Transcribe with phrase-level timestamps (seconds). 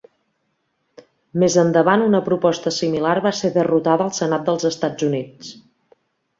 [1.43, 5.57] Més endavant una proposta similar va ser derrotada al Senat dels Estats Units.